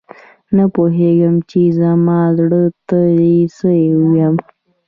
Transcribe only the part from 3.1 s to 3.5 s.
یې